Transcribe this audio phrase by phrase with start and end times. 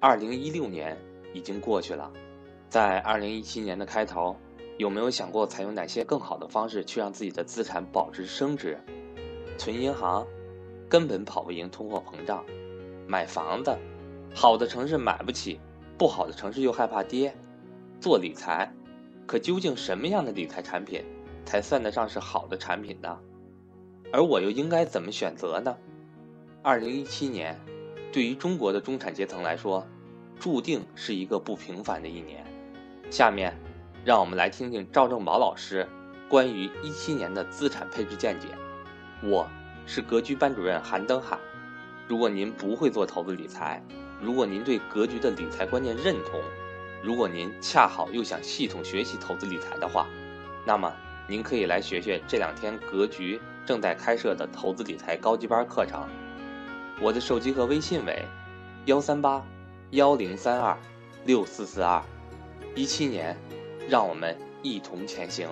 [0.00, 0.96] 二零一六年
[1.34, 2.12] 已经过去了，
[2.68, 4.36] 在二零一七年的开头，
[4.76, 8.78] 有没有想过采用哪些更好的方式去让自己的资产保值升值？
[9.56, 10.24] 存银行
[10.88, 12.44] 根本跑不赢通货膨胀，
[13.08, 13.76] 买房子，
[14.32, 15.58] 好的城市买不起，
[15.98, 17.34] 不好的城市又害怕跌。
[18.00, 18.72] 做理财，
[19.26, 21.04] 可究竟什么样的理财产品
[21.44, 23.18] 才算得上是好的产品呢？
[24.12, 25.76] 而我又应该怎么选择呢？
[26.62, 27.58] 二零一七年。
[28.10, 29.86] 对于中国的中产阶层来说，
[30.40, 32.44] 注定是一个不平凡的一年。
[33.10, 33.54] 下面，
[34.04, 35.86] 让我们来听听赵正宝老师
[36.28, 38.48] 关于一七年的资产配置见解。
[39.22, 39.46] 我
[39.84, 41.38] 是格局班主任韩登海。
[42.06, 43.82] 如果您不会做投资理财，
[44.22, 46.40] 如果您对格局的理财观念认同，
[47.02, 50.06] 如果您恰好又想系统学习投资理财的话，
[50.64, 50.90] 那么
[51.28, 56.08] 您可以来学学这两天格局正在开设的投资理财高级班课程。
[57.00, 58.24] 我的手机和微信为
[58.86, 59.40] 幺三八
[59.90, 60.76] 幺零三二
[61.24, 62.02] 六四四二，
[62.74, 63.36] 一七年，
[63.88, 65.46] 让我们一同前行。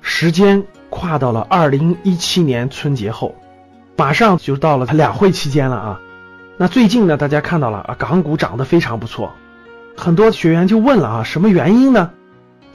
[0.00, 3.34] 时间跨到了二零一七年春节后，
[3.96, 6.00] 马上就到了它两会期间了啊。
[6.56, 9.32] 那最近呢，大家看到了啊，港股涨得非常不错，
[9.96, 12.12] 很多学员就问了啊，什么原因呢？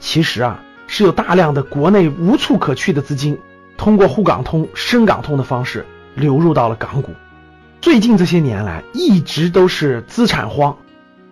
[0.00, 3.38] 其实啊，是有大量的国内无处可去的资金，
[3.78, 5.86] 通过沪港通、深港通的方式。
[6.14, 7.14] 流入到了港股，
[7.82, 10.78] 最近这些年来一直都是资产荒，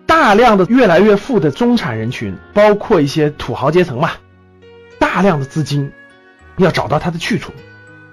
[0.05, 4.11] 大量的越来越富的中产人群，包括一些土豪阶层嘛，
[4.99, 5.89] 大量的资金
[6.57, 7.53] 要找到它的去处，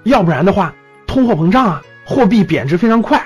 [0.03, 0.73] 要不然的话，
[1.05, 3.21] 通货膨胀啊，货币贬值非常快。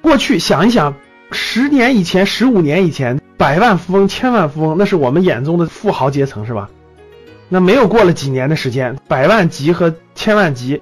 [0.00, 0.94] 过去想一想，
[1.30, 6.70] 十年以前、十五年以前，百万富翁、千万富翁，那是我们眼中的富豪阶层，是吧？
[7.50, 10.80] 那没有过了几年的时间，百万级和千万级。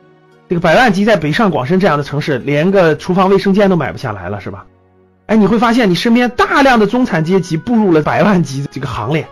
[0.51, 4.67] 这个百万级在北上广深这样的城市，连个厨房卫生间都买不下来了，是吧？
[5.27, 9.29] 哎，你会发现你身边大量的中产阶级步入了百万级这个行列。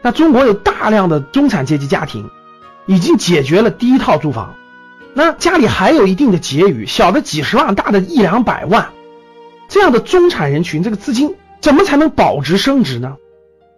[0.00, 2.30] 那中国有大量的中产阶级家庭，
[2.86, 4.54] 已经解决了第一套住房，
[5.12, 8.88] 那家里还有一定的结余，小的几十万，大的一两百万，
[9.68, 13.18] 这样的中产人群，这个资金怎么才能保值升值呢？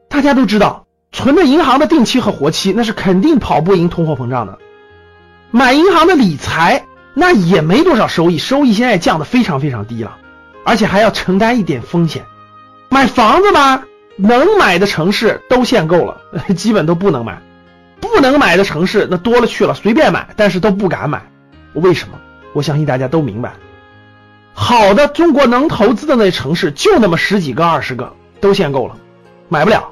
[0.08, 4.60] 大家都知道，存着银行的定期和活期，那是肯定跑不赢通货膨胀的。
[5.56, 6.84] 买银行的理财，
[7.14, 10.18] 那也没多少收益，收益现在降的非常非常低了，
[10.66, 12.26] 而且还要承担一点风险。
[12.90, 13.82] 买房子吧，
[14.16, 16.20] 能买的城市都限购了，
[16.54, 17.36] 基本都不能买；
[18.02, 21.22] 不能买的城市那多了去了，随便买，但是都不敢买。
[21.72, 22.20] 为什么？
[22.52, 23.54] 我相信大家都明白。
[24.52, 28.12] 好的，中国能投资的那城市就那么十几个、二十个，
[28.42, 28.98] 都限购了，
[29.48, 29.88] 买不了。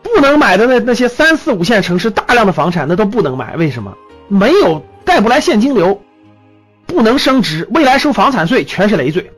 [0.00, 3.92] 不能买的那那些三四五线城市，大量的房产那都不能买，为什么？
[4.28, 6.00] 没有带不来现金流，
[6.86, 9.30] 不能升值，未来收房产税全是累赘。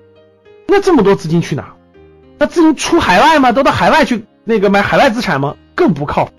[0.68, 1.74] 那这么多资金去哪？
[2.38, 3.50] 那资金出海外吗？
[3.50, 5.56] 都到海外去那个买海外资产吗？
[5.74, 6.32] 更不靠谱。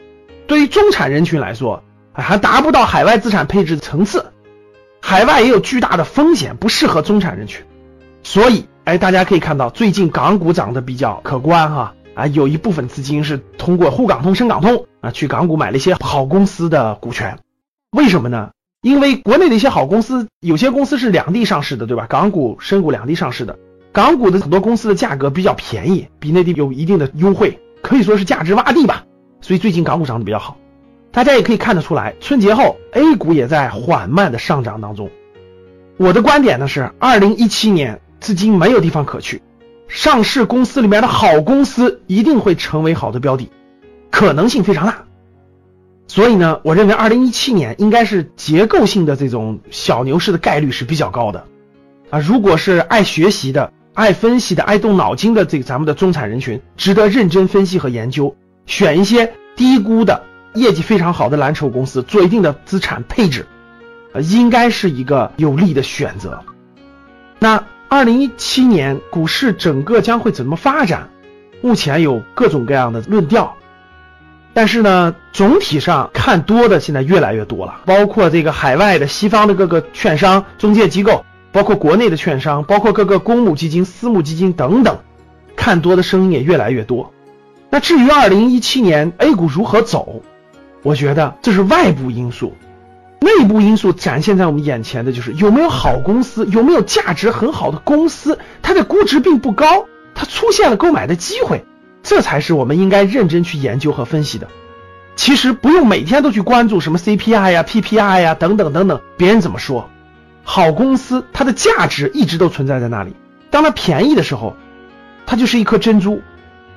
[0.47, 4.27] 对于中产人群来说，还达不到海外资产配置的层次。
[5.01, 7.65] 海外也有巨大的风险，不适合中产人群。
[8.23, 17.37] 所以，哎，大家可以看到，最近港股涨得比较可观哈啊，有一部分资金是通过沪港通、深港通啊去港股买了一些好公司的股权。
[17.91, 18.51] 为什么呢？
[18.85, 22.05] 因为国内的一些好公司，有些公司是两地上市的，对吧？
[22.07, 23.57] 港股、深股两地上市的，
[23.91, 29.03] 港股的很多公司的价格比较便宜，比内地有一定的优惠，可以说是价值洼地吧。
[29.41, 30.55] 所以最近港股涨得比较好，
[31.11, 35.09] 大家也可以看得出来，春节后 A 股也在缓慢的上涨当中。
[35.97, 39.41] 我的观点呢是，二零一七年资金没有地方可去，
[39.87, 43.49] 上市公司里面的好公司一定会成为好的标的，
[44.11, 45.04] 可能性非常大。
[46.15, 51.45] 所以呢，我认为二零一七年应该是结构性的这种小牛市的概率是比较高的
[52.09, 52.19] 啊。
[52.19, 58.33] 如果是爱学习的、爱分析的、爱动脑筋的这个咱们的中产人群，值得认真分析和研究，
[58.65, 63.45] 选一些低估的、业绩非常好的蓝筹公司做一定的资产配置，
[64.13, 66.41] 呃，应该是一个有利的选择。
[67.39, 71.09] 那二零一七年股市整个将会怎么发展？
[71.61, 73.57] 目前有各种各样的论调。
[74.55, 84.99] 但是呢，总体上看多的现在越来越多了，包括这个海外的、西方的各个券商、中介机构，包括国内的券商，包括各个公募基金、私募基金等等，
[85.57, 87.11] 看多的声音也越来越多。
[87.69, 90.21] 那至于二零一七年 A 股如何走，
[90.83, 92.55] 我觉得这是外部因素，
[93.19, 101.65] 内部因素展现在我们眼前的就是有没有好公司，有没有价值很好的公司，它的估值并不高，它出现了购买的机会。
[102.05, 104.47] 这才是我们应该认真去研究和分析的。
[105.15, 109.89] 其实不用每天都去关注什么 CPI 呀、PPI 呀等等等等，别人怎么说，
[110.43, 113.15] 好公司它的价值一直都存在在那里。
[113.49, 114.55] 当它便宜的时候，
[115.25, 116.21] 它就是一颗珍珠，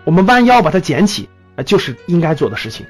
[0.05, 2.87] 我们弯腰把它捡起，呃，就是应该做的事情。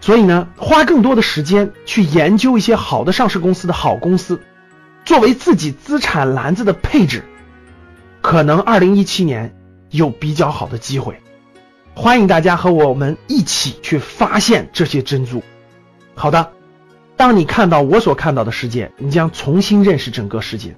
[0.00, 4.40] 所以呢，花更多的时间去研究一些好的上市公司的好公司，
[5.04, 7.22] 作为自己资产篮子的配置，
[8.20, 9.54] 可能二零一七年
[9.90, 11.20] 有比较好的机会。
[12.00, 15.42] 欢迎大家和我们一起去发现这些珍珠。
[16.14, 16.52] 好的，
[17.16, 20.76] 当你看到我所看到的世界，你将重新认识整个世界。